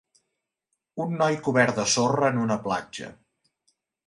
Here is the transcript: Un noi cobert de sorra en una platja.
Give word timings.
Un 1.05 1.13
noi 1.19 1.37
cobert 1.49 1.77
de 1.83 1.85
sorra 1.97 2.33
en 2.35 2.41
una 2.47 2.59
platja. 2.65 3.13